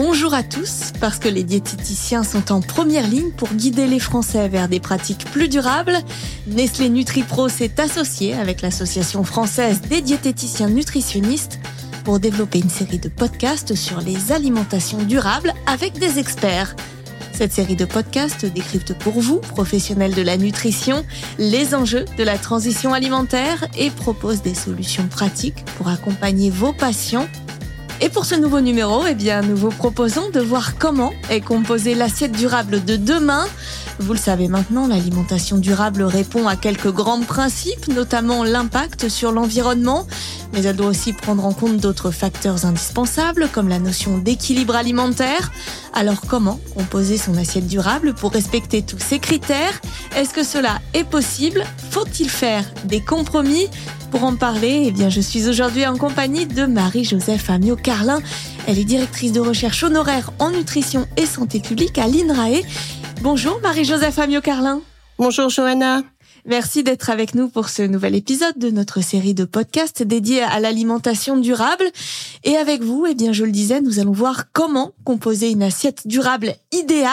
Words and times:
Bonjour 0.00 0.32
à 0.32 0.44
tous, 0.44 0.92
parce 1.00 1.18
que 1.18 1.28
les 1.28 1.42
diététiciens 1.42 2.22
sont 2.22 2.52
en 2.52 2.60
première 2.60 3.08
ligne 3.08 3.32
pour 3.32 3.48
guider 3.48 3.88
les 3.88 3.98
Français 3.98 4.48
vers 4.48 4.68
des 4.68 4.78
pratiques 4.78 5.24
plus 5.32 5.48
durables. 5.48 5.98
Nestlé 6.46 6.88
NutriPro 6.88 7.48
s'est 7.48 7.80
associé 7.80 8.34
avec 8.34 8.62
l'Association 8.62 9.24
française 9.24 9.80
des 9.90 10.00
diététiciens 10.00 10.68
nutritionnistes 10.68 11.58
pour 12.04 12.20
développer 12.20 12.60
une 12.60 12.70
série 12.70 13.00
de 13.00 13.08
podcasts 13.08 13.74
sur 13.74 14.00
les 14.00 14.30
alimentations 14.30 15.02
durables 15.02 15.52
avec 15.66 15.94
des 15.94 16.20
experts. 16.20 16.76
Cette 17.32 17.52
série 17.52 17.74
de 17.74 17.84
podcasts 17.84 18.46
décrypte 18.46 18.94
pour 18.94 19.20
vous, 19.20 19.40
professionnels 19.40 20.14
de 20.14 20.22
la 20.22 20.36
nutrition, 20.36 21.04
les 21.40 21.74
enjeux 21.74 22.04
de 22.16 22.22
la 22.22 22.38
transition 22.38 22.94
alimentaire 22.94 23.66
et 23.76 23.90
propose 23.90 24.42
des 24.42 24.54
solutions 24.54 25.08
pratiques 25.08 25.64
pour 25.76 25.88
accompagner 25.88 26.50
vos 26.50 26.72
patients. 26.72 27.26
Et 28.00 28.10
pour 28.10 28.24
ce 28.24 28.36
nouveau 28.36 28.60
numéro, 28.60 29.04
eh 29.06 29.14
bien, 29.14 29.40
nous 29.42 29.56
vous 29.56 29.70
proposons 29.70 30.30
de 30.30 30.38
voir 30.38 30.78
comment 30.78 31.12
est 31.30 31.40
composée 31.40 31.96
l'assiette 31.96 32.30
durable 32.30 32.84
de 32.84 32.94
demain. 32.94 33.44
Vous 33.98 34.12
le 34.12 34.18
savez 34.18 34.46
maintenant, 34.46 34.86
l'alimentation 34.86 35.58
durable 35.58 36.04
répond 36.04 36.46
à 36.46 36.54
quelques 36.54 36.92
grands 36.92 37.22
principes, 37.22 37.88
notamment 37.88 38.44
l'impact 38.44 39.08
sur 39.08 39.32
l'environnement, 39.32 40.06
mais 40.52 40.62
elle 40.62 40.76
doit 40.76 40.88
aussi 40.88 41.12
prendre 41.12 41.44
en 41.44 41.52
compte 41.52 41.78
d'autres 41.78 42.10
facteurs 42.10 42.64
indispensables 42.64 43.48
comme 43.52 43.68
la 43.68 43.78
notion 43.78 44.18
d'équilibre 44.18 44.76
alimentaire. 44.76 45.52
Alors 45.94 46.20
comment 46.28 46.60
composer 46.74 47.18
son 47.18 47.36
assiette 47.36 47.66
durable 47.66 48.14
pour 48.14 48.32
respecter 48.32 48.82
tous 48.82 48.98
ces 48.98 49.18
critères? 49.18 49.80
Est-ce 50.16 50.34
que 50.34 50.44
cela 50.44 50.80
est 50.94 51.04
possible? 51.04 51.64
Faut-il 51.90 52.28
faire 52.28 52.64
des 52.84 53.00
compromis? 53.00 53.68
Pour 54.10 54.24
en 54.24 54.36
parler, 54.36 54.84
eh 54.86 54.90
bien, 54.90 55.10
je 55.10 55.20
suis 55.20 55.48
aujourd'hui 55.48 55.86
en 55.86 55.96
compagnie 55.98 56.46
de 56.46 56.64
Marie-Joseph 56.64 57.50
Amiot-Carlin. 57.50 58.20
Elle 58.66 58.78
est 58.78 58.84
directrice 58.84 59.32
de 59.32 59.40
recherche 59.40 59.82
honoraire 59.82 60.30
en 60.38 60.50
nutrition 60.50 61.06
et 61.18 61.26
santé 61.26 61.60
publique 61.60 61.98
à 61.98 62.06
l'INRAE. 62.06 62.62
Bonjour 63.20 63.60
Marie-Joseph 63.62 64.18
Amiot-Carlin. 64.18 64.80
Bonjour 65.18 65.50
Johanna. 65.50 66.02
Merci 66.44 66.82
d'être 66.82 67.10
avec 67.10 67.34
nous 67.34 67.48
pour 67.48 67.68
ce 67.68 67.82
nouvel 67.82 68.14
épisode 68.14 68.56
de 68.58 68.70
notre 68.70 69.02
série 69.02 69.34
de 69.34 69.44
podcasts 69.44 70.02
dédiée 70.02 70.42
à 70.42 70.60
l'alimentation 70.60 71.36
durable. 71.36 71.84
Et 72.44 72.56
avec 72.56 72.82
vous, 72.82 73.06
eh 73.08 73.14
bien, 73.14 73.32
je 73.32 73.44
le 73.44 73.52
disais, 73.52 73.80
nous 73.80 73.98
allons 73.98 74.12
voir 74.12 74.52
comment 74.52 74.92
composer 75.04 75.50
une 75.50 75.62
assiette 75.62 76.06
durable 76.06 76.54
idéale. 76.72 77.12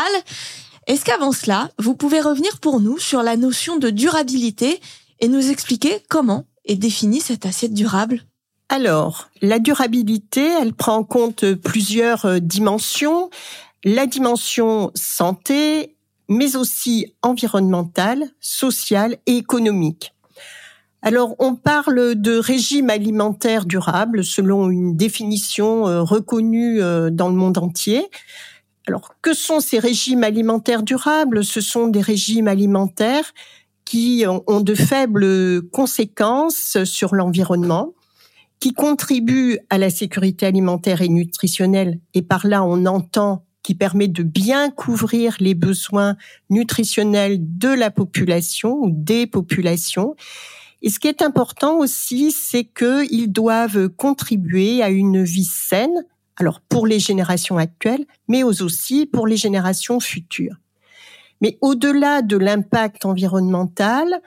Est-ce 0.88 1.04
qu'avant 1.04 1.32
cela, 1.32 1.72
vous 1.80 1.96
pouvez 1.96 2.22
revenir 2.22 2.60
pour 2.60 2.80
nous 2.80 3.00
sur 3.00 3.24
la 3.24 3.38
notion 3.38 3.78
de 3.78 3.90
durabilité 3.90 4.80
et 5.20 5.28
nous 5.28 5.50
expliquer 5.50 6.04
comment 6.10 6.46
est 6.66 6.76
définie 6.76 7.22
cette 7.22 7.46
assiette 7.46 7.74
durable? 7.74 8.22
Alors, 8.70 9.30
la 9.42 9.60
durabilité, 9.60 10.48
elle 10.60 10.74
prend 10.74 10.98
en 10.98 11.04
compte 11.04 11.54
plusieurs 11.54 12.26
euh, 12.26 12.40
dimensions. 12.40 13.30
La 13.84 14.08
dimension 14.08 14.92
santé, 14.96 15.95
mais 16.30 16.56
aussi 16.56 17.14
environnementale, 17.22 18.26
sociale 18.40 19.18
et 19.26 19.38
économique. 19.38 20.14
Alors, 21.02 21.36
on 21.38 21.56
parle 21.56 22.16
de 22.16 22.38
régime 22.38 22.90
alimentaire 22.90 23.66
durable 23.66 24.24
selon 24.24 24.72
une 24.72 24.98
définition 24.98 25.88
euh, 25.88 26.02
reconnue 26.02 26.82
euh, 26.82 27.12
dans 27.12 27.30
le 27.30 27.36
monde 27.36 27.60
entier. 27.60 28.08
Alors, 28.88 29.14
que 29.22 29.34
sont 29.34 29.60
ces 29.60 29.78
régimes 29.78 30.24
alimentaires 30.24 30.82
durables? 30.82 31.46
Ce 31.46 31.62
sont 31.62 31.88
des 31.88 32.02
régimes 32.02 32.48
alimentaires 32.48 33.34
qui 33.86 34.26
ont 34.28 34.62
de 34.62 34.74
faibles 34.74 35.62
conséquences 35.70 36.84
sur 36.86 37.14
l'environnement, 37.14 37.94
qui 38.60 38.74
contribuent 38.74 39.60
à 39.70 39.78
la 39.78 39.92
sécurité 39.92 40.48
alimentaire 40.48 41.04
et 41.04 41.08
nutritionnelle, 41.08 42.00
et 42.16 42.24
par 42.24 42.48
là 42.48 42.64
on 42.64 42.88
entend 42.88 43.46
qui 43.66 43.74
permet 43.74 44.08
de 44.08 44.22
bien 44.22 44.70
couvrir 44.70 45.38
les 45.40 45.56
besoins 45.56 46.18
nutritionnels 46.52 47.40
de 47.40 47.70
la 47.70 47.90
population 47.90 48.78
ou 48.80 48.92
des 48.92 49.26
populations. 49.26 50.16
Et 50.84 50.92
ce 50.92 51.00
qui 51.00 51.08
est 51.08 51.24
important 51.24 51.80
aussi, 51.80 52.32
c'est 52.32 52.66
qu'ils 52.66 53.32
doivent 53.32 53.90
contribuer 53.90 54.84
à 54.84 54.92
une 54.92 55.24
vie 55.24 55.50
saine, 55.52 56.06
alors 56.36 56.62
pour 56.62 56.86
les 56.86 57.00
générations 57.00 57.58
actuelles, 57.58 58.06
mais 58.28 58.44
aussi 58.44 59.08
pour 59.08 59.26
les 59.26 59.36
générations 59.36 60.00
futures. 60.00 60.58
Mais 61.42 61.58
au-delà 61.62 62.22
de 62.22 62.38
l'impact 62.38 63.04
environnemental, 63.04 64.22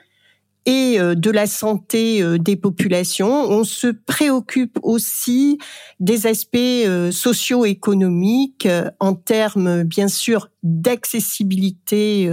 et 0.65 0.99
euh, 0.99 1.15
de 1.15 1.31
la 1.31 1.47
santé 1.47 2.21
euh, 2.21 2.37
des 2.37 2.55
populations. 2.55 3.49
On 3.49 3.63
se 3.63 3.87
préoccupe 3.87 4.77
aussi 4.83 5.57
des 5.99 6.27
aspects 6.27 6.57
euh, 6.57 7.11
socio-économiques 7.11 8.67
en 8.99 9.13
termes, 9.13 9.83
bien 9.83 10.07
sûr, 10.07 10.49
d'accessibilité 10.63 12.29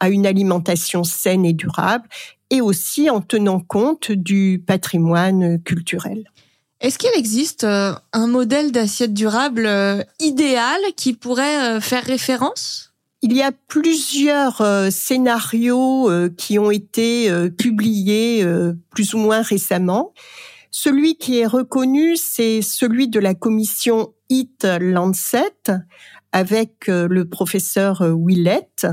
à 0.00 0.08
une 0.08 0.26
alimentation 0.26 1.04
saine 1.04 1.44
et 1.44 1.52
durable 1.52 2.08
et 2.48 2.60
aussi 2.60 3.10
en 3.10 3.20
tenant 3.20 3.60
compte 3.60 4.10
du 4.10 4.62
patrimoine 4.66 5.62
culturel. 5.62 6.24
Est-ce 6.80 6.98
qu'il 6.98 7.10
existe 7.14 7.64
un 7.64 8.26
modèle 8.26 8.72
d'assiette 8.72 9.12
durable 9.12 9.68
idéal 10.20 10.80
qui 10.96 11.12
pourrait 11.12 11.80
faire 11.80 12.04
référence? 12.04 12.89
Il 13.22 13.34
y 13.34 13.42
a 13.42 13.52
plusieurs 13.52 14.60
euh, 14.62 14.90
scénarios 14.90 16.10
euh, 16.10 16.30
qui 16.34 16.58
ont 16.58 16.70
été 16.70 17.30
euh, 17.30 17.50
publiés 17.50 18.46
plus 18.90 19.14
ou 19.14 19.18
moins 19.18 19.42
récemment. 19.42 20.12
Celui 20.70 21.16
qui 21.16 21.38
est 21.38 21.46
reconnu, 21.46 22.16
c'est 22.16 22.62
celui 22.62 23.08
de 23.08 23.20
la 23.20 23.34
commission 23.34 24.14
Eat 24.28 24.66
Lancet 24.80 25.52
avec 26.32 26.86
le 26.86 27.24
professeur 27.24 28.04
Willett. 28.16 28.86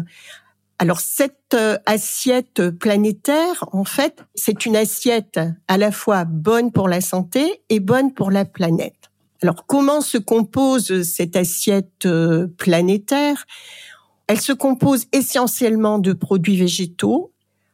Alors 0.80 1.00
cette 1.00 1.56
assiette 1.86 2.72
planétaire, 2.72 3.64
en 3.74 3.84
fait, 3.84 4.24
c'est 4.34 4.66
une 4.66 4.76
assiette 4.76 5.40
à 5.68 5.78
la 5.78 5.92
fois 5.92 6.26
bonne 6.26 6.72
pour 6.72 6.88
la 6.90 7.00
santé 7.00 7.62
et 7.70 7.80
bonne 7.80 8.12
pour 8.12 8.32
la 8.32 8.44
planète. 8.44 9.12
Alors 9.44 9.68
comment 9.68 10.02
se 10.02 10.18
compose 10.18 11.04
cette 11.04 11.36
assiette 11.36 12.08
planétaire? 12.58 13.46
Elle 14.28 14.42
se 14.42 14.54
compose 14.54 15.06
essentiellement 15.14 16.00
de 16.00 16.14
produits 16.14 16.58
végétaux, 16.58 17.32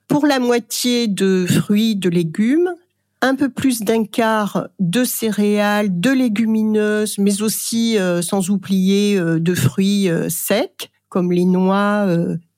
pour 0.07 0.27
la 0.27 0.39
moitié 0.39 1.07
de 1.07 1.47
fruits, 1.47 1.95
de 1.95 2.09
légumes, 2.09 2.75
un 3.21 3.35
peu 3.35 3.49
plus 3.49 3.79
d'un 3.79 4.05
quart 4.05 4.67
de 4.79 5.03
céréales, 5.05 5.99
de 5.99 6.11
légumineuses, 6.11 7.17
mais 7.17 7.41
aussi, 7.41 7.97
euh, 7.97 8.21
sans 8.21 8.49
oublier, 8.49 9.17
euh, 9.17 9.39
de 9.39 9.55
fruits 9.55 10.09
euh, 10.09 10.29
secs, 10.29 10.91
comme 11.09 11.31
les 11.31 11.45
noix, 11.45 12.07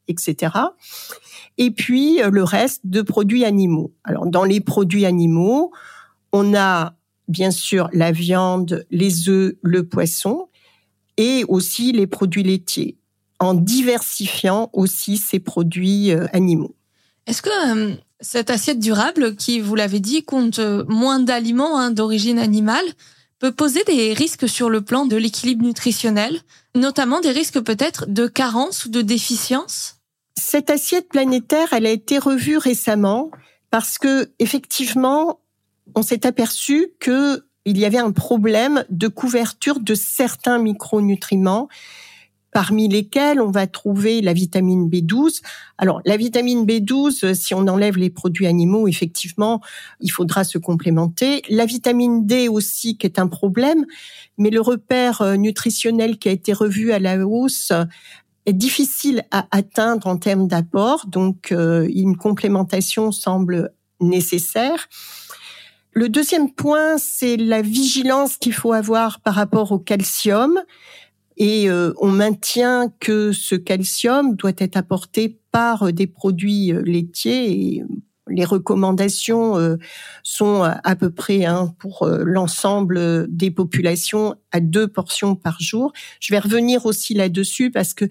etc. 0.08 0.54
Et 1.58 1.72
puis, 1.72 2.20
le 2.20 2.44
reste 2.44 2.82
de 2.86 3.02
produits 3.02 3.44
animaux. 3.44 3.94
Alors, 4.06 4.26
dans 4.26 4.46
les 4.46 4.62
produits 4.62 5.06
animaux, 5.06 5.72
on 6.32 6.56
a 6.56 6.94
bien 7.28 7.52
sûr 7.52 7.90
la 7.92 8.14
viande, 8.14 8.86
les 8.92 9.28
œufs, 9.28 9.56
le 9.62 9.88
poisson, 9.88 10.48
et 11.18 11.44
aussi 11.50 11.92
les 11.92 12.08
produits 12.08 12.44
laitiers 12.44 12.98
en 13.46 13.54
diversifiant 13.54 14.70
aussi 14.74 15.18
ces 15.18 15.40
produits 15.40 16.12
euh, 16.12 16.28
animaux. 16.34 16.76
Est-ce 17.28 17.42
que 17.42 17.50
euh, 17.74 17.96
cette 18.20 18.50
assiette 18.50 18.80
durable, 18.80 19.36
qui, 19.36 19.60
vous 19.60 19.76
l'avez 19.76 20.00
dit, 20.00 20.24
compte 20.24 20.60
euh, 20.60 20.84
moins 20.88 21.20
d'aliments 21.20 21.78
hein, 21.78 21.92
d'origine 21.92 22.40
animale, 22.40 22.86
peut 23.40 23.52
poser 23.52 23.84
des 23.84 24.14
risques 24.14 24.48
sur 24.48 24.70
le 24.70 24.82
plan 24.82 25.06
de 25.06 25.16
l'équilibre 25.16 25.66
nutritionnel, 25.66 26.40
notamment 26.74 27.20
des 27.20 27.32
risques 27.32 27.60
peut-être 27.60 28.06
de 28.08 28.28
carence 28.28 28.86
ou 28.86 28.90
de 28.90 29.02
déficience? 29.02 29.98
Cette 30.38 30.70
assiette 30.70 31.10
planétaire, 31.10 31.70
elle 31.72 31.86
a 31.86 31.92
été 31.92 32.18
revue 32.18 32.58
récemment 32.58 33.32
parce 33.72 33.98
que 33.98 34.32
effectivement, 34.40 35.40
on 35.96 36.02
s'est 36.02 36.26
aperçu 36.26 36.90
que 37.00 37.46
il 37.66 37.80
y 37.80 37.86
avait 37.86 37.98
un 37.98 38.12
problème 38.12 38.86
de 38.90 39.08
couverture 39.08 39.80
de 39.80 39.96
certains 39.96 40.60
micronutriments 40.60 41.68
parmi 42.56 42.88
lesquels 42.88 43.42
on 43.42 43.52
va 43.52 43.68
trouver 43.68 44.22
la 44.22 44.32
vitamine 44.32 44.90
B12. 44.90 45.42
Alors, 45.78 46.00
la 46.06 46.16
vitamine 46.16 46.66
B12, 46.66 47.34
si 47.34 47.54
on 47.54 47.68
enlève 47.68 47.98
les 47.98 48.10
produits 48.10 48.48
animaux, 48.48 48.88
effectivement, 48.88 49.60
il 50.00 50.10
faudra 50.10 50.46
se 50.46 50.58
complémenter. 50.58 51.42
La 51.50 51.66
vitamine 51.66 52.26
D 52.26 52.48
aussi, 52.48 52.98
qui 52.98 53.08
est 53.08 53.20
un 53.20 53.28
problème, 53.28 53.86
mais 54.38 54.52
le 54.52 54.62
repère 54.62 55.22
euh, 55.22 55.36
nutritionnel 55.36 56.18
qui 56.18 56.30
a 56.30 56.32
été 56.32 56.54
revu 56.54 56.94
à 56.94 57.00
la 57.00 57.28
hausse 57.28 57.74
est 58.46 58.54
difficile 58.54 59.26
à 59.32 59.48
atteindre 59.52 60.08
en 60.08 60.16
termes 60.16 60.48
d'apport, 60.48 61.08
donc 61.08 61.52
euh, 61.52 61.86
une 61.94 62.16
complémentation 62.16 63.12
semble 63.12 63.74
nécessaire. 64.00 64.88
Le 65.92 66.08
deuxième 66.08 66.54
point, 66.54 66.98
c'est 67.00 67.36
la 67.36 67.62
vigilance 67.62 68.38
qu'il 68.38 68.54
faut 68.54 68.72
avoir 68.72 69.20
par 69.20 69.34
rapport 69.34 69.74
au 69.74 69.80
calcium 69.80 70.62
et 71.38 71.70
euh, 71.70 71.94
on 72.00 72.12
maintient 72.12 72.90
que 73.00 73.32
ce 73.32 73.56
calcium 73.56 74.36
doit 74.36 74.54
être 74.58 74.78
apporté 74.78 75.40
par 75.52 75.84
euh, 75.84 75.92
des 75.92 76.08
produits 76.08 76.72
euh, 76.72 76.82
laitiers 76.82 77.52
et 77.52 77.84
Les 78.28 78.46
recommandations 78.46 79.56
euh, 79.58 79.78
sont 80.24 80.64
à 80.64 80.96
peu 80.96 81.12
près 81.12 81.46
hein, 81.46 81.76
pour 81.78 82.04
euh, 82.04 82.24
l'ensemble 82.26 83.28
des 83.30 83.52
populations 83.52 84.36
à 84.52 84.60
deux 84.60 84.88
portions 84.88 85.36
par 85.36 85.62
jour. 85.62 85.94
Je 86.20 86.34
vais 86.34 86.40
revenir 86.40 86.88
aussi 86.88 87.14
là-dessus 87.14 87.70
parce 87.70 87.94
que 87.94 88.06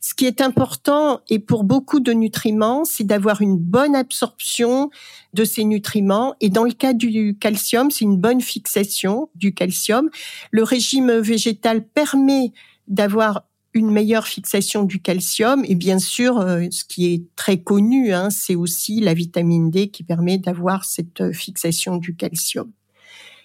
ce 0.00 0.14
qui 0.14 0.26
est 0.26 0.40
important 0.40 1.20
et 1.28 1.38
pour 1.38 1.62
beaucoup 1.62 2.00
de 2.00 2.12
nutriments, 2.12 2.84
c'est 2.84 3.04
d'avoir 3.04 3.42
une 3.42 3.58
bonne 3.58 3.94
absorption 3.94 4.90
de 5.34 5.44
ces 5.44 5.62
nutriments. 5.62 6.34
Et 6.40 6.48
dans 6.48 6.64
le 6.64 6.72
cas 6.72 6.92
du 6.92 7.36
calcium, 7.38 7.92
c'est 7.92 8.04
une 8.04 8.16
bonne 8.16 8.40
fixation 8.40 9.30
du 9.36 9.54
calcium. 9.54 10.10
Le 10.50 10.64
régime 10.64 11.12
végétal 11.12 11.86
permet 11.86 12.52
d'avoir 12.90 13.44
une 13.72 13.90
meilleure 13.90 14.26
fixation 14.26 14.82
du 14.82 15.00
calcium 15.00 15.64
et 15.64 15.76
bien 15.76 15.98
sûr, 15.98 16.38
euh, 16.38 16.64
ce 16.70 16.84
qui 16.84 17.14
est 17.14 17.22
très 17.36 17.58
connu, 17.58 18.12
hein, 18.12 18.28
c'est 18.30 18.56
aussi 18.56 19.00
la 19.00 19.14
vitamine 19.14 19.70
D 19.70 19.88
qui 19.88 20.02
permet 20.02 20.38
d'avoir 20.38 20.84
cette 20.84 21.20
euh, 21.20 21.32
fixation 21.32 21.96
du 21.96 22.16
calcium. 22.16 22.70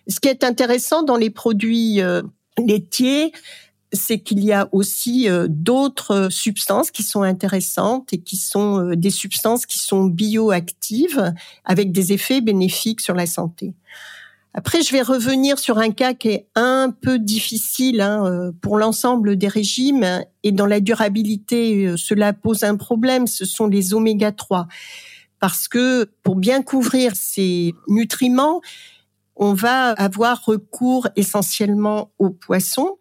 Ce 0.07 0.19
qui 0.19 0.27
est 0.27 0.43
intéressant 0.43 1.03
dans 1.03 1.17
les 1.17 1.29
produits 1.29 2.01
euh, 2.01 2.23
laitiers, 2.57 3.31
c'est 3.93 4.19
qu'il 4.19 4.43
y 4.43 4.51
a 4.51 4.67
aussi 4.71 5.27
d'autres 5.47 6.27
substances 6.29 6.91
qui 6.91 7.01
sont 7.01 7.21
intéressantes 7.21 8.11
et 8.11 8.17
qui 8.17 8.35
sont 8.35 8.93
des 8.93 9.09
substances 9.09 9.65
qui 9.65 9.79
sont 9.79 10.05
bioactives 10.05 11.33
avec 11.63 11.93
des 11.93 12.11
effets 12.11 12.41
bénéfiques 12.41 12.99
sur 12.99 13.13
la 13.13 13.25
santé. 13.25 13.73
Après, 14.57 14.81
je 14.81 14.93
vais 14.93 15.01
revenir 15.01 15.59
sur 15.59 15.79
un 15.79 15.91
cas 15.91 16.13
qui 16.13 16.29
est 16.29 16.47
un 16.55 16.89
peu 16.89 17.19
difficile 17.19 17.99
hein, 17.99 18.25
euh, 18.25 18.51
pour 18.61 18.77
l'ensemble 18.77 19.35
des 19.35 19.49
régimes 19.49 20.23
et 20.43 20.53
dans 20.53 20.65
la 20.65 20.79
durabilité, 20.79 21.87
euh, 21.87 21.97
cela 21.97 22.31
pose 22.31 22.63
un 22.63 22.77
problème. 22.77 23.27
Ce 23.27 23.43
sont 23.43 23.67
les 23.67 23.93
oméga 23.93 24.31
3 24.31 24.67
parce 25.41 25.67
que 25.67 26.05
pour 26.23 26.37
bien 26.37 26.61
couvrir 26.61 27.17
ces 27.17 27.75
nutriments, 27.89 28.61
on 29.35 29.53
va 29.53 29.89
avoir 29.89 30.45
recours 30.45 31.09
essentiellement 31.17 32.11
aux 32.17 32.29
poissons. 32.29 32.97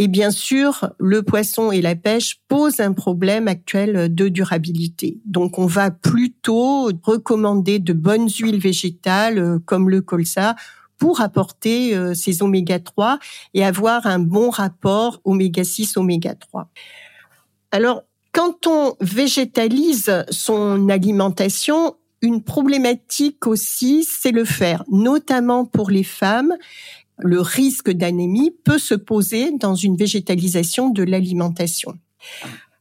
Et 0.00 0.06
bien 0.06 0.30
sûr, 0.30 0.90
le 0.98 1.24
poisson 1.24 1.72
et 1.72 1.80
la 1.80 1.96
pêche 1.96 2.40
posent 2.46 2.78
un 2.78 2.92
problème 2.92 3.48
actuel 3.48 4.14
de 4.14 4.28
durabilité. 4.28 5.18
Donc, 5.24 5.58
on 5.58 5.66
va 5.66 5.90
plutôt 5.90 6.90
recommander 7.02 7.80
de 7.80 7.92
bonnes 7.92 8.28
huiles 8.28 8.60
végétales 8.60 9.38
euh, 9.38 9.58
comme 9.64 9.90
le 9.90 10.00
colza 10.00 10.54
pour 10.98 11.20
apporter 11.20 11.96
euh, 11.96 12.14
ces 12.14 12.42
oméga 12.42 12.78
3 12.78 13.18
et 13.54 13.64
avoir 13.64 14.06
un 14.06 14.18
bon 14.18 14.50
rapport 14.50 15.20
oméga 15.24 15.64
6 15.64 15.96
oméga 15.96 16.34
3. 16.34 16.70
Alors 17.70 18.02
quand 18.32 18.66
on 18.66 18.94
végétalise 19.00 20.24
son 20.30 20.88
alimentation, 20.88 21.96
une 22.20 22.42
problématique 22.42 23.46
aussi, 23.46 24.04
c'est 24.04 24.32
le 24.32 24.44
fer, 24.44 24.84
notamment 24.88 25.64
pour 25.64 25.90
les 25.90 26.04
femmes. 26.04 26.54
Le 27.18 27.40
risque 27.40 27.90
d'anémie 27.90 28.52
peut 28.64 28.78
se 28.78 28.94
poser 28.94 29.52
dans 29.52 29.74
une 29.74 29.96
végétalisation 29.96 30.90
de 30.90 31.02
l'alimentation. 31.02 31.94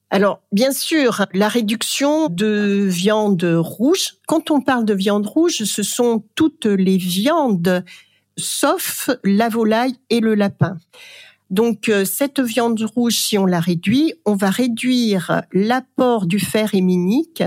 Alors, 0.10 0.42
bien 0.52 0.72
sûr, 0.72 1.26
la 1.34 1.50
réduction 1.50 2.30
de 2.30 2.88
viande 2.90 3.44
rouge. 3.44 4.16
Quand 4.28 4.52
on 4.52 4.62
parle 4.62 4.86
de 4.86 4.94
viande 4.94 5.26
rouge, 5.26 5.64
ce 5.64 5.84
sont 5.84 6.24
toutes 6.36 6.66
les 6.66 6.98
viandes 6.98 7.84
sauf 8.38 9.10
la 9.24 9.50
volaille 9.50 9.96
et 10.10 10.20
le 10.20 10.36
lapin. 10.36 10.78
Donc 11.50 11.90
euh, 11.90 12.06
cette 12.06 12.40
viande 12.40 12.80
rouge, 12.82 13.20
si 13.20 13.38
on 13.38 13.46
la 13.46 13.60
réduit, 13.60 14.14
on 14.26 14.36
va 14.36 14.50
réduire 14.50 15.44
l'apport 15.54 16.26
du 16.26 16.40
fer 16.40 16.76
héminique, 16.76 17.44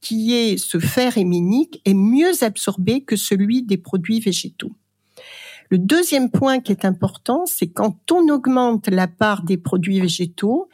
qui 0.00 0.34
est 0.34 0.56
ce 0.56 0.78
fer 0.78 1.16
héminique 1.16 1.80
est 1.84 1.94
mieux 1.94 2.42
absorbé 2.42 3.02
que 3.02 3.16
celui 3.16 3.62
des 3.62 3.76
produits 3.76 4.20
végétaux. 4.20 4.72
Le 5.70 5.78
deuxième 5.78 6.30
point 6.30 6.60
qui 6.60 6.72
est 6.72 6.84
important, 6.84 7.44
c'est 7.46 7.68
quand 7.68 8.12
on 8.12 8.28
augmente 8.28 8.88
la 8.88 9.08
part 9.08 9.42
des 9.42 9.56
produits 9.56 10.00
végétaux, 10.00 10.68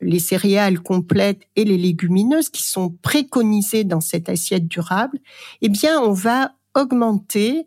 les 0.00 0.18
céréales 0.18 0.80
complètes 0.80 1.42
et 1.56 1.64
les 1.64 1.78
légumineuses 1.78 2.50
qui 2.50 2.62
sont 2.62 2.90
préconisées 3.02 3.84
dans 3.84 4.00
cette 4.00 4.28
assiette 4.28 4.68
durable, 4.68 5.18
eh 5.62 5.68
bien, 5.68 6.00
on 6.00 6.12
va 6.12 6.52
augmenter 6.74 7.64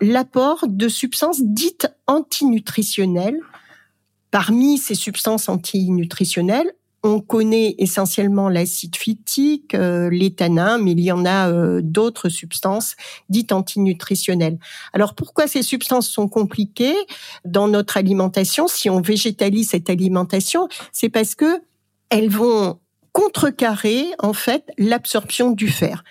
l'apport 0.00 0.66
de 0.68 0.88
substances 0.88 1.42
dites 1.42 1.88
antinutritionnelles. 2.06 3.40
Parmi 4.30 4.78
ces 4.78 4.94
substances 4.94 5.48
antinutritionnelles, 5.48 6.72
on 7.04 7.20
connaît 7.20 7.74
essentiellement 7.78 8.48
l'acide 8.48 8.96
phytique, 8.96 9.74
euh, 9.74 10.08
mais 10.10 10.92
il 10.92 11.00
y 11.00 11.12
en 11.12 11.26
a 11.26 11.50
euh, 11.50 11.80
d'autres 11.82 12.30
substances 12.30 12.96
dites 13.28 13.52
antinutritionnelles. 13.52 14.58
Alors 14.94 15.14
pourquoi 15.14 15.46
ces 15.46 15.62
substances 15.62 16.08
sont 16.08 16.28
compliquées 16.28 16.96
dans 17.44 17.68
notre 17.68 17.98
alimentation 17.98 18.66
Si 18.68 18.88
on 18.88 19.02
végétalise 19.02 19.68
cette 19.70 19.90
alimentation, 19.90 20.68
c'est 20.92 21.10
parce 21.10 21.34
que 21.34 21.62
elles 22.08 22.30
vont 22.30 22.80
contrecarrer 23.12 24.06
en 24.18 24.32
fait 24.32 24.64
l'absorption 24.78 25.50
du 25.50 25.68
fer. 25.68 26.04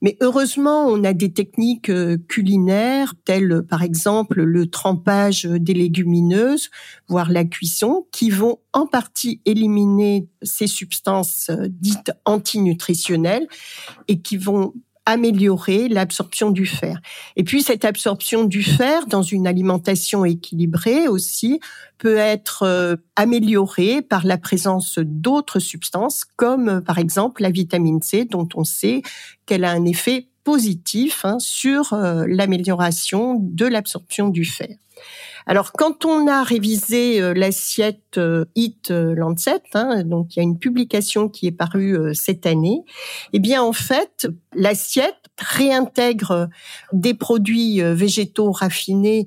Mais 0.00 0.16
heureusement, 0.20 0.86
on 0.86 1.02
a 1.04 1.12
des 1.12 1.32
techniques 1.32 1.90
euh, 1.90 2.18
culinaires 2.28 3.14
telles 3.24 3.62
par 3.68 3.82
exemple 3.82 4.42
le 4.42 4.70
trempage 4.70 5.44
des 5.44 5.74
légumineuses, 5.74 6.70
voire 7.08 7.30
la 7.30 7.44
cuisson, 7.44 8.06
qui 8.12 8.30
vont 8.30 8.58
en 8.72 8.86
partie 8.86 9.40
éliminer 9.44 10.28
ces 10.42 10.66
substances 10.66 11.50
euh, 11.50 11.68
dites 11.68 12.12
antinutritionnelles 12.24 13.48
et 14.06 14.20
qui 14.20 14.36
vont 14.36 14.74
améliorer 15.08 15.88
l'absorption 15.88 16.50
du 16.50 16.66
fer. 16.66 17.00
Et 17.36 17.42
puis 17.42 17.62
cette 17.62 17.86
absorption 17.86 18.44
du 18.44 18.62
fer 18.62 19.06
dans 19.06 19.22
une 19.22 19.46
alimentation 19.46 20.26
équilibrée 20.26 21.08
aussi 21.08 21.60
peut 21.96 22.18
être 22.18 22.64
euh, 22.64 22.96
améliorée 23.16 24.02
par 24.02 24.26
la 24.26 24.36
présence 24.36 24.98
d'autres 24.98 25.60
substances 25.60 26.26
comme 26.36 26.82
par 26.82 26.98
exemple 26.98 27.40
la 27.40 27.50
vitamine 27.50 28.02
C 28.02 28.26
dont 28.26 28.48
on 28.54 28.64
sait 28.64 29.00
qu'elle 29.46 29.64
a 29.64 29.70
un 29.70 29.86
effet 29.86 30.27
positif 30.48 31.26
hein, 31.26 31.38
sur 31.40 31.92
euh, 31.92 32.24
l'amélioration 32.26 33.38
de 33.38 33.66
l'absorption 33.66 34.30
du 34.30 34.46
fer. 34.46 34.76
Alors, 35.46 35.72
quand 35.72 36.06
on 36.06 36.26
a 36.26 36.42
révisé 36.42 37.20
euh, 37.20 37.34
l'assiette 37.34 38.16
euh, 38.16 38.46
Hit 38.54 38.90
euh, 38.90 39.14
Lancet, 39.14 39.60
hein, 39.74 40.04
donc 40.04 40.34
il 40.34 40.38
y 40.38 40.40
a 40.40 40.42
une 40.42 40.58
publication 40.58 41.28
qui 41.28 41.48
est 41.48 41.52
parue 41.52 41.98
cette 42.14 42.46
année, 42.46 42.80
eh 43.34 43.40
bien 43.40 43.62
en 43.62 43.74
fait, 43.74 44.26
l'assiette 44.54 45.28
réintègre 45.38 46.48
des 46.94 47.12
produits 47.12 47.82
végétaux 47.82 48.50
raffinés 48.50 49.26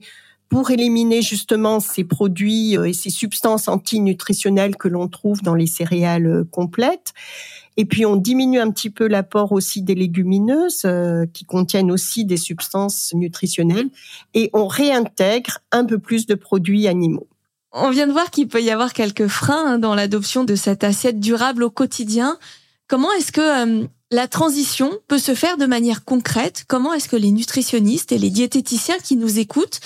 pour 0.49 0.71
éliminer 0.71 1.21
justement 1.21 1.79
ces 1.79 2.03
produits 2.03 2.73
et 2.73 2.93
ces 2.93 3.11
substances 3.11 3.67
antinutritionnelles 3.67 4.75
que 4.75 4.87
l'on 4.87 5.07
trouve 5.07 5.43
dans 5.43 5.55
les 5.55 5.67
céréales 5.67 6.45
complètes. 6.51 7.13
Et 7.77 7.85
puis 7.85 8.05
on 8.05 8.15
diminue 8.15 8.59
un 8.59 8.71
petit 8.71 8.89
peu 8.89 9.07
l'apport 9.07 9.51
aussi 9.51 9.81
des 9.81 9.95
légumineuses 9.95 10.81
euh, 10.85 11.25
qui 11.33 11.45
contiennent 11.45 11.91
aussi 11.91 12.25
des 12.25 12.37
substances 12.37 13.13
nutritionnelles 13.13 13.89
et 14.33 14.49
on 14.53 14.67
réintègre 14.67 15.59
un 15.71 15.85
peu 15.85 15.97
plus 15.97 16.25
de 16.25 16.35
produits 16.35 16.87
animaux. 16.87 17.27
On 17.71 17.89
vient 17.89 18.07
de 18.07 18.11
voir 18.11 18.29
qu'il 18.31 18.49
peut 18.49 18.61
y 18.61 18.69
avoir 18.69 18.91
quelques 18.91 19.27
freins 19.27 19.73
hein, 19.73 19.79
dans 19.79 19.95
l'adoption 19.95 20.43
de 20.43 20.55
cette 20.55 20.83
assiette 20.83 21.19
durable 21.19 21.63
au 21.63 21.69
quotidien. 21.69 22.37
Comment 22.87 23.11
est-ce 23.13 23.31
que 23.31 23.81
euh, 23.81 23.87
la 24.11 24.27
transition 24.27 24.91
peut 25.07 25.17
se 25.17 25.33
faire 25.33 25.55
de 25.55 25.65
manière 25.65 26.03
concrète? 26.03 26.65
Comment 26.67 26.93
est-ce 26.93 27.07
que 27.07 27.15
les 27.15 27.31
nutritionnistes 27.31 28.11
et 28.11 28.17
les 28.17 28.29
diététiciens 28.29 28.97
qui 29.01 29.15
nous 29.15 29.39
écoutent 29.39 29.79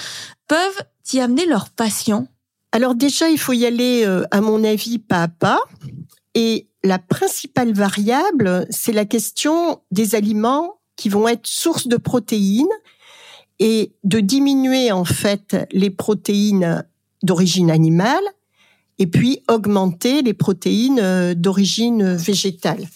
peuvent 0.48 0.82
y 1.14 1.20
amener 1.20 1.46
leurs 1.46 1.70
patients? 1.70 2.28
Alors 2.72 2.96
déjà, 2.96 3.30
il 3.30 3.38
faut 3.38 3.54
y 3.54 3.68
aller, 3.68 4.04
euh, 4.04 4.24
à 4.32 4.42
mon 4.42 4.64
avis, 4.64 4.98
pas 4.98 5.22
à 5.22 5.28
pas. 5.28 5.60
Et 6.34 6.68
la 6.86 7.00
principale 7.00 7.74
variable, 7.74 8.68
c'est 8.70 8.94
la 8.94 9.06
question 9.06 9.82
des 9.92 10.16
aliments 10.16 10.80
qui 10.96 11.10
vont 11.10 11.28
être 11.28 11.48
source 11.48 11.88
de 11.88 11.98
protéines 11.98 12.68
et 13.60 13.94
de 14.04 14.20
diminuer 14.20 14.92
en 14.92 15.06
fait 15.06 15.68
les 15.72 15.90
protéines 15.90 16.86
d'origine 17.24 17.72
animale 17.72 18.24
et 19.00 19.08
puis 19.08 19.42
augmenter 19.50 20.22
les 20.22 20.34
protéines 20.34 21.00
euh, 21.00 21.34
d'origine 21.34 22.16
végétale. 22.16 22.88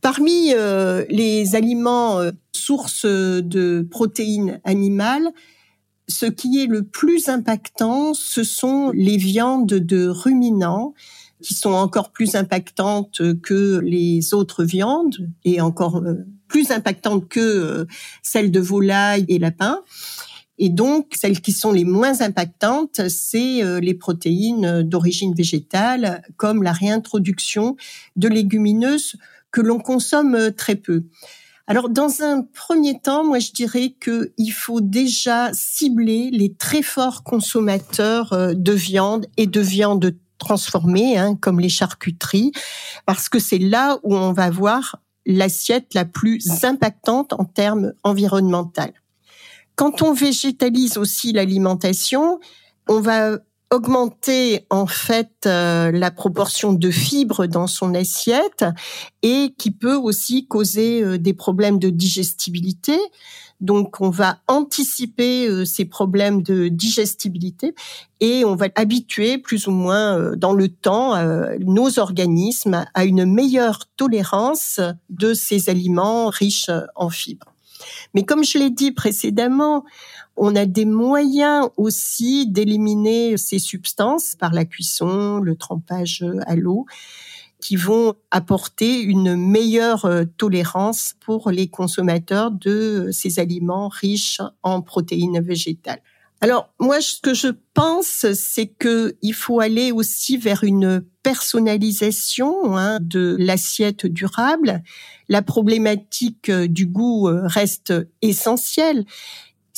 Parmi 0.00 0.52
euh, 0.52 1.04
les 1.10 1.54
aliments 1.54 2.18
euh, 2.18 2.32
sources 2.52 3.06
de 3.06 3.86
protéines 3.88 4.60
animales, 4.64 5.30
ce 6.08 6.26
qui 6.26 6.62
est 6.62 6.66
le 6.66 6.84
plus 6.84 7.28
impactant, 7.28 8.14
ce 8.14 8.42
sont 8.42 8.90
les 8.94 9.16
viandes 9.16 9.66
de 9.66 10.08
ruminants 10.08 10.94
qui 11.42 11.54
sont 11.54 11.72
encore 11.72 12.10
plus 12.10 12.34
impactantes 12.34 13.20
que 13.42 13.78
les 13.78 14.34
autres 14.34 14.64
viandes 14.64 15.30
et 15.44 15.60
encore 15.60 15.98
euh, 15.98 16.26
plus 16.48 16.70
impactantes 16.70 17.28
que 17.28 17.40
euh, 17.40 17.84
celles 18.22 18.50
de 18.50 18.60
volaille 18.60 19.24
et 19.28 19.38
lapin. 19.38 19.80
Et 20.60 20.70
donc, 20.70 21.14
celles 21.16 21.40
qui 21.40 21.52
sont 21.52 21.70
les 21.70 21.84
moins 21.84 22.20
impactantes, 22.20 23.08
c'est 23.08 23.62
euh, 23.62 23.78
les 23.78 23.94
protéines 23.94 24.82
d'origine 24.82 25.34
végétale, 25.34 26.22
comme 26.36 26.64
la 26.64 26.72
réintroduction 26.72 27.76
de 28.16 28.28
légumineuses 28.28 29.16
que 29.52 29.60
l'on 29.60 29.78
consomme 29.78 30.52
très 30.56 30.74
peu. 30.74 31.04
alors, 31.68 31.88
dans 31.88 32.22
un 32.22 32.42
premier 32.42 32.98
temps, 33.00 33.24
moi, 33.24 33.38
je 33.38 33.52
dirais 33.52 33.94
qu'il 34.02 34.52
faut 34.52 34.80
déjà 34.80 35.50
cibler 35.54 36.28
les 36.32 36.52
très 36.52 36.82
forts 36.82 37.22
consommateurs 37.22 38.54
de 38.54 38.72
viande 38.72 39.26
et 39.36 39.46
de 39.46 39.60
viande 39.60 40.14
transformée, 40.38 41.18
hein, 41.18 41.36
comme 41.36 41.60
les 41.60 41.68
charcuteries, 41.68 42.52
parce 43.06 43.28
que 43.28 43.38
c'est 43.38 43.58
là 43.58 43.98
où 44.02 44.16
on 44.16 44.32
va 44.32 44.50
voir 44.50 44.96
l'assiette 45.26 45.94
la 45.94 46.04
plus 46.04 46.64
impactante 46.64 47.32
en 47.34 47.44
termes 47.44 47.92
environnementaux. 48.02 48.82
Quand 49.76 50.02
on 50.02 50.12
végétalise 50.12 50.96
aussi 50.96 51.32
l'alimentation, 51.32 52.40
on 52.88 53.00
va 53.00 53.38
augmenter 53.70 54.66
en 54.70 54.86
fait 54.86 55.30
euh, 55.46 55.92
la 55.92 56.10
proportion 56.10 56.72
de 56.72 56.90
fibres 56.90 57.46
dans 57.46 57.66
son 57.66 57.94
assiette 57.94 58.64
et 59.22 59.54
qui 59.58 59.70
peut 59.70 59.96
aussi 59.96 60.46
causer 60.46 61.02
euh, 61.02 61.18
des 61.18 61.34
problèmes 61.34 61.78
de 61.78 61.90
digestibilité. 61.90 62.98
Donc 63.60 64.00
on 64.00 64.10
va 64.10 64.38
anticiper 64.46 65.48
euh, 65.48 65.64
ces 65.64 65.84
problèmes 65.84 66.42
de 66.42 66.68
digestibilité 66.68 67.74
et 68.20 68.44
on 68.44 68.54
va 68.54 68.66
habituer 68.74 69.38
plus 69.38 69.66
ou 69.66 69.70
moins 69.70 70.36
dans 70.36 70.52
le 70.52 70.68
temps 70.68 71.14
nos 71.60 71.98
organismes 72.00 72.84
à 72.92 73.04
une 73.04 73.24
meilleure 73.24 73.84
tolérance 73.96 74.80
de 75.08 75.34
ces 75.34 75.70
aliments 75.70 76.28
riches 76.28 76.70
en 76.96 77.10
fibres. 77.10 77.54
Mais 78.14 78.24
comme 78.24 78.42
je 78.42 78.58
l'ai 78.58 78.70
dit 78.70 78.90
précédemment, 78.90 79.84
on 80.36 80.56
a 80.56 80.66
des 80.66 80.84
moyens 80.84 81.68
aussi 81.76 82.46
d'éliminer 82.46 83.36
ces 83.36 83.58
substances 83.58 84.34
par 84.36 84.52
la 84.52 84.64
cuisson, 84.64 85.38
le 85.38 85.56
trempage 85.56 86.24
à 86.46 86.56
l'eau 86.56 86.86
qui 87.60 87.76
vont 87.76 88.14
apporter 88.30 89.00
une 89.00 89.36
meilleure 89.36 90.04
euh, 90.04 90.24
tolérance 90.36 91.14
pour 91.20 91.50
les 91.50 91.68
consommateurs 91.68 92.50
de 92.50 93.10
ces 93.12 93.38
aliments 93.38 93.88
riches 93.88 94.40
en 94.62 94.82
protéines 94.82 95.40
végétales. 95.40 96.02
Alors 96.40 96.72
moi, 96.78 97.00
ce 97.00 97.20
que 97.20 97.34
je 97.34 97.48
pense, 97.74 98.32
c'est 98.32 98.68
que 98.68 99.16
il 99.22 99.34
faut 99.34 99.58
aller 99.58 99.90
aussi 99.90 100.36
vers 100.36 100.62
une 100.62 101.04
personnalisation 101.24 102.76
hein, 102.76 102.98
de 103.00 103.34
l'assiette 103.40 104.06
durable. 104.06 104.84
La 105.28 105.42
problématique 105.42 106.48
euh, 106.48 106.68
du 106.68 106.86
goût 106.86 107.28
euh, 107.28 107.42
reste 107.44 107.92
essentielle 108.22 109.04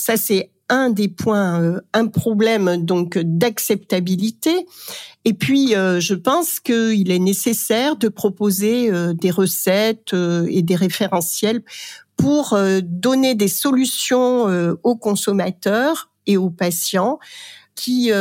ça, 0.01 0.17
c'est 0.17 0.51
un 0.71 0.89
des 0.89 1.09
points, 1.09 1.61
euh, 1.61 1.81
un 1.93 2.07
problème 2.07 2.85
donc 2.85 3.19
d'acceptabilité. 3.19 4.67
Et 5.27 5.35
puis, 5.35 5.75
euh, 5.75 6.00
je 6.00 6.15
pense 6.15 6.61
qu'il 6.61 7.11
est 7.11 7.19
nécessaire 7.19 7.97
de 7.97 8.09
proposer 8.09 8.91
euh, 8.91 9.12
des 9.12 9.31
recettes 9.31 10.15
et 10.49 10.62
des 10.62 10.77
référentiels 10.77 11.62
pour 12.17 12.59
donner 12.83 13.35
des 13.35 13.49
solutions 13.49 14.45
aux 14.83 14.97
consommateurs 14.97 16.11
et 16.27 16.37
aux 16.37 16.50
patients 16.50 17.19
qui 17.75 18.12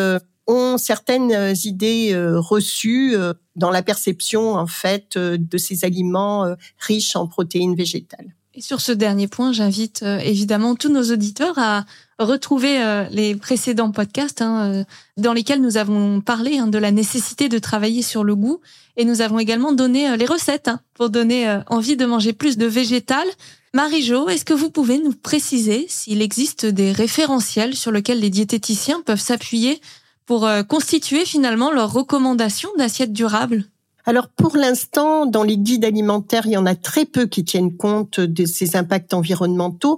ont 0.47 0.77
certaines 0.77 1.53
idées 1.65 2.15
reçues 2.37 3.17
dans 3.57 3.71
la 3.71 3.81
perception 3.81 4.53
en 4.53 4.67
fait 4.67 5.17
de 5.17 5.57
ces 5.57 5.83
aliments 5.83 6.45
riches 6.77 7.17
en 7.17 7.27
protéines 7.27 7.75
végétales. 7.75 8.33
Et 8.53 8.61
sur 8.61 8.79
ce 8.79 8.93
dernier 8.93 9.27
point, 9.27 9.51
j'invite 9.51 10.01
évidemment 10.23 10.75
tous 10.75 10.89
nos 10.89 11.11
auditeurs 11.11 11.57
à 11.57 11.83
retrouver 12.23 12.81
euh, 12.81 13.05
les 13.11 13.35
précédents 13.35 13.91
podcasts 13.91 14.41
hein, 14.41 14.71
euh, 14.71 14.83
dans 15.17 15.33
lesquels 15.33 15.61
nous 15.61 15.77
avons 15.77 16.21
parlé 16.21 16.57
hein, 16.57 16.67
de 16.67 16.77
la 16.77 16.91
nécessité 16.91 17.49
de 17.49 17.59
travailler 17.59 18.01
sur 18.01 18.23
le 18.23 18.35
goût 18.35 18.59
et 18.97 19.05
nous 19.05 19.21
avons 19.21 19.39
également 19.39 19.71
donné 19.71 20.15
les 20.17 20.25
recettes 20.25 20.67
hein, 20.67 20.81
pour 20.93 21.09
donner 21.09 21.59
envie 21.67 21.95
de 21.95 22.05
manger 22.05 22.33
plus 22.33 22.57
de 22.57 22.65
végétal. 22.65 23.25
Marie-Jo, 23.73 24.27
est-ce 24.27 24.43
que 24.43 24.53
vous 24.53 24.69
pouvez 24.69 24.99
nous 24.99 25.13
préciser 25.13 25.85
s'il 25.87 26.21
existe 26.21 26.65
des 26.65 26.91
référentiels 26.91 27.75
sur 27.75 27.91
lesquels 27.91 28.19
les 28.19 28.29
diététiciens 28.29 29.01
peuvent 29.05 29.21
s'appuyer 29.21 29.79
pour 30.25 30.49
constituer 30.67 31.23
finalement 31.23 31.71
leurs 31.71 31.93
recommandations 31.93 32.69
d'assiettes 32.77 33.13
durables? 33.13 33.63
Alors 34.05 34.27
pour 34.27 34.57
l'instant, 34.57 35.25
dans 35.25 35.43
les 35.43 35.57
guides 35.57 35.85
alimentaires, 35.85 36.45
il 36.45 36.53
y 36.53 36.57
en 36.57 36.65
a 36.65 36.75
très 36.75 37.05
peu 37.05 37.25
qui 37.25 37.45
tiennent 37.45 37.77
compte 37.77 38.19
de 38.19 38.45
ces 38.45 38.75
impacts 38.75 39.13
environnementaux. 39.13 39.97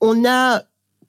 On 0.00 0.24
a 0.26 0.62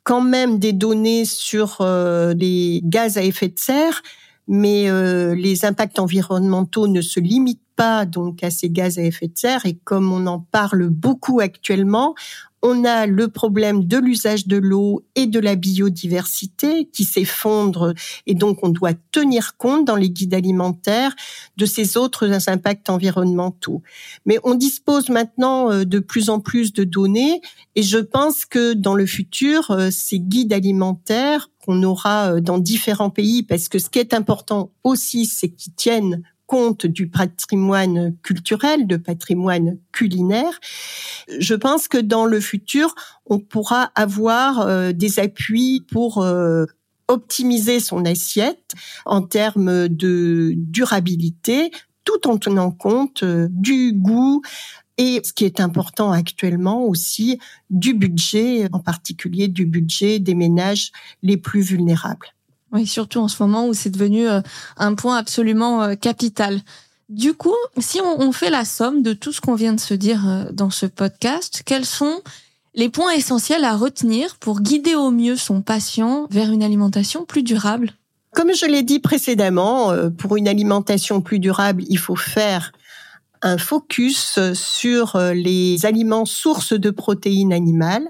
quand 0.09 0.21
même 0.21 0.57
des 0.57 0.73
données 0.73 1.23
sur 1.23 1.81
euh, 1.81 2.33
les 2.33 2.81
gaz 2.83 3.19
à 3.19 3.21
effet 3.21 3.49
de 3.49 3.59
serre, 3.59 4.01
mais 4.47 4.89
euh, 4.89 5.35
les 5.35 5.65
impacts 5.65 5.99
environnementaux 5.99 6.87
ne 6.87 6.99
se 6.99 7.19
limitent 7.19 7.61
pas 7.75 8.07
donc 8.07 8.43
à 8.43 8.49
ces 8.49 8.71
gaz 8.71 8.97
à 8.97 9.03
effet 9.03 9.27
de 9.27 9.37
serre. 9.37 9.67
Et 9.67 9.75
comme 9.75 10.11
on 10.11 10.25
en 10.25 10.39
parle 10.39 10.89
beaucoup 10.89 11.41
actuellement, 11.41 12.15
on 12.61 12.83
a 12.83 13.05
le 13.05 13.27
problème 13.27 13.85
de 13.85 13.97
l'usage 13.97 14.47
de 14.47 14.57
l'eau 14.57 15.05
et 15.15 15.27
de 15.27 15.39
la 15.39 15.55
biodiversité 15.55 16.89
qui 16.91 17.03
s'effondre 17.03 17.93
et 18.25 18.33
donc 18.33 18.59
on 18.63 18.69
doit 18.69 18.93
tenir 19.11 19.57
compte 19.57 19.85
dans 19.85 19.95
les 19.95 20.09
guides 20.09 20.33
alimentaires 20.33 21.15
de 21.57 21.65
ces 21.65 21.97
autres 21.97 22.49
impacts 22.49 22.89
environnementaux. 22.89 23.81
Mais 24.25 24.39
on 24.43 24.55
dispose 24.55 25.09
maintenant 25.09 25.71
euh, 25.71 25.85
de 25.85 25.99
plus 25.99 26.29
en 26.29 26.39
plus 26.39 26.73
de 26.73 26.83
données 26.83 27.41
et 27.75 27.83
je 27.83 27.97
pense 27.97 28.45
que 28.45 28.73
dans 28.73 28.95
le 28.95 29.05
futur, 29.05 29.71
euh, 29.71 29.89
ces 29.91 30.19
guides 30.19 30.53
alimentaires 30.53 31.49
qu'on 31.65 31.83
aura 31.83 32.33
euh, 32.33 32.41
dans 32.41 32.57
différents 32.57 33.09
pays, 33.09 33.43
parce 33.43 33.69
que 33.69 33.79
ce 33.79 33.89
qui 33.89 33.99
est 33.99 34.13
important 34.13 34.71
aussi, 34.83 35.25
c'est 35.25 35.49
qu'ils 35.49 35.73
tiennent 35.73 36.23
compte 36.49 36.87
du 36.87 37.07
patrimoine 37.07 38.17
culturel, 38.23 38.87
de 38.87 38.97
patrimoine 38.97 39.77
culinaire. 39.91 40.59
Je 41.37 41.53
pense 41.53 41.87
que 41.87 41.99
dans 41.99 42.25
le 42.25 42.39
futur, 42.39 42.95
on 43.27 43.37
pourra 43.37 43.91
avoir 43.93 44.61
euh, 44.61 44.91
des 44.91 45.19
appuis 45.19 45.85
pour 45.91 46.23
euh, 46.23 46.65
optimiser 47.07 47.79
son 47.79 48.03
assiette 48.03 48.73
en 49.05 49.21
termes 49.21 49.87
de 49.89 50.53
durabilité, 50.55 51.69
tout 52.03 52.27
en 52.27 52.39
tenant 52.39 52.71
compte 52.71 53.21
euh, 53.21 53.47
du 53.51 53.93
goût, 53.93 54.41
et 54.97 55.21
ce 55.23 55.33
qui 55.33 55.45
est 55.45 55.59
important 55.59 56.11
actuellement 56.11 56.83
aussi, 56.83 57.37
du 57.69 57.93
budget, 57.93 58.67
en 58.73 58.79
particulier 58.79 59.49
du 59.49 59.67
budget 59.67 60.17
des 60.17 60.33
ménages 60.33 60.91
les 61.21 61.37
plus 61.37 61.61
vulnérables. 61.61 62.33
Oui, 62.71 62.85
surtout 62.85 63.19
en 63.19 63.27
ce 63.27 63.41
moment 63.41 63.67
où 63.67 63.73
c'est 63.73 63.89
devenu 63.89 64.27
euh, 64.27 64.41
un 64.77 64.93
point 64.93 65.17
absolument 65.17 65.83
euh, 65.83 65.95
capital. 65.95 66.61
Du 67.09 67.33
coup, 67.33 67.55
si 67.79 67.99
on, 68.01 68.31
fait 68.31 68.51
la 68.51 68.65
somme 68.65 69.01
de 69.01 69.13
tout 69.13 69.31
ce 69.31 69.41
qu'on 69.41 69.55
vient 69.55 69.73
de 69.73 69.79
se 69.79 69.95
dire 69.95 70.29
euh, 70.29 70.43
dans 70.51 70.69
ce 70.69 70.85
podcast, 70.85 71.63
quels 71.65 71.85
sont 71.85 72.21
les 72.75 72.89
points 72.89 73.13
essentiels 73.13 73.63
à 73.63 73.75
retenir 73.75 74.35
pour 74.35 74.61
guider 74.61 74.93
au 74.93 75.09
mieux 75.09 75.35
son 75.35 75.61
patient 75.61 76.27
vers 76.29 76.51
une 76.51 76.61
alimentation 76.61 77.25
plus 77.25 77.41
durable? 77.41 77.93
Comme 78.35 78.53
je 78.53 78.67
l'ai 78.67 78.83
dit 78.83 78.99
précédemment, 78.99 79.91
pour 80.19 80.37
une 80.37 80.47
alimentation 80.47 81.19
plus 81.19 81.39
durable, 81.39 81.83
il 81.89 81.97
faut 81.97 82.15
faire 82.15 82.73
un 83.41 83.57
focus 83.57 84.37
sur 84.53 85.17
les 85.33 85.83
aliments 85.83 86.25
sources 86.25 86.73
de 86.73 86.91
protéines 86.91 87.51
animales, 87.51 88.07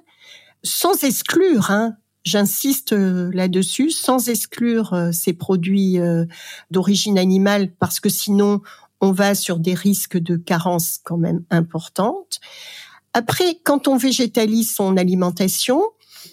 sans 0.62 1.06
exclure 1.06 1.72
hein, 1.72 1.96
J'insiste 2.30 2.94
euh, 2.94 3.32
là-dessus, 3.34 3.90
sans 3.90 4.30
exclure 4.30 4.94
euh, 4.94 5.12
ces 5.12 5.34
produits 5.34 5.98
euh, 5.98 6.26
d'origine 6.70 7.18
animale, 7.18 7.72
parce 7.80 8.00
que 8.00 8.10
sinon, 8.10 8.62
on 9.02 9.12
va 9.12 9.34
sur 9.34 9.58
des 9.58 9.74
risques 9.74 10.18
de 10.18 10.36
carence 10.36 11.00
quand 11.04 11.18
même 11.18 11.44
importantes. 11.50 12.40
Après, 13.16 13.60
quand 13.64 13.88
on 13.88 13.98
végétalise 13.98 14.76
son 14.76 14.96
alimentation, 14.96 15.82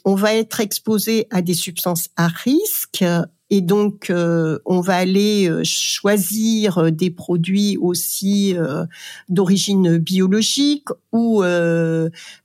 on 0.04 0.14
va 0.16 0.34
être 0.34 0.60
exposé 0.60 1.28
à 1.30 1.40
des 1.40 1.54
substances 1.54 2.10
à 2.16 2.26
risque 2.26 3.02
et 3.48 3.60
donc 3.62 4.10
on 4.10 4.80
va 4.80 4.96
aller 4.96 5.48
choisir 5.64 6.90
des 6.90 7.10
produits 7.10 7.78
aussi 7.80 8.56
d'origine 9.28 9.98
biologique 9.98 10.88
ou 11.12 11.42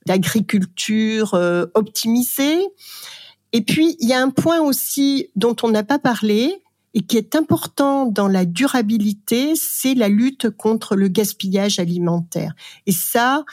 d'agriculture 0.05 1.33
optimisée. 1.73 2.59
Et 3.53 3.61
puis, 3.61 3.95
il 3.99 4.07
y 4.07 4.13
a 4.13 4.21
un 4.21 4.29
point 4.29 4.61
aussi 4.61 5.29
dont 5.35 5.55
on 5.63 5.69
n'a 5.69 5.83
pas 5.83 5.99
parlé 5.99 6.61
et 6.93 7.01
qui 7.01 7.17
est 7.17 7.35
important 7.35 8.05
dans 8.05 8.27
la 8.27 8.45
durabilité, 8.45 9.53
c'est 9.55 9.93
la 9.93 10.09
lutte 10.09 10.49
contre 10.49 10.95
le 10.95 11.07
gaspillage 11.07 11.79
alimentaire. 11.79 12.53
Et 12.85 12.91
ça, 12.91 13.45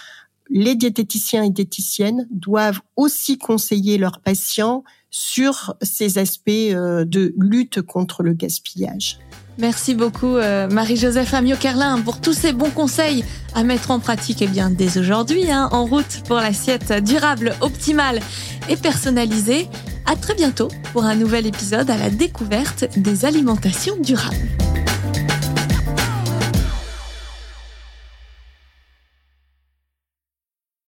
les 0.50 0.74
diététiciens 0.74 1.44
et 1.44 1.50
diététiciennes 1.50 2.26
doivent 2.30 2.80
aussi 2.96 3.38
conseiller 3.38 3.98
leurs 3.98 4.20
patients 4.20 4.82
sur 5.10 5.74
ces 5.82 6.18
aspects 6.18 6.50
euh, 6.50 7.04
de 7.04 7.34
lutte 7.38 7.82
contre 7.82 8.22
le 8.22 8.32
gaspillage. 8.32 9.18
Merci 9.58 9.94
beaucoup 9.94 10.36
euh, 10.36 10.68
Marie-Joseph 10.68 11.34
Amiot-Carlin 11.34 12.00
pour 12.02 12.20
tous 12.20 12.32
ces 12.32 12.52
bons 12.52 12.70
conseils 12.70 13.24
à 13.54 13.64
mettre 13.64 13.90
en 13.90 13.98
pratique 13.98 14.40
eh 14.40 14.46
bien 14.46 14.70
dès 14.70 14.98
aujourd'hui 14.98 15.50
hein, 15.50 15.68
en 15.72 15.84
route 15.84 16.22
pour 16.26 16.36
l'assiette 16.36 16.92
durable, 17.02 17.54
optimale 17.60 18.20
et 18.68 18.76
personnalisée. 18.76 19.66
À 20.06 20.14
très 20.14 20.34
bientôt 20.34 20.68
pour 20.92 21.04
un 21.04 21.16
nouvel 21.16 21.46
épisode 21.46 21.90
à 21.90 21.98
la 21.98 22.08
découverte 22.08 22.84
des 22.96 23.24
alimentations 23.24 23.96
durables. 24.00 24.36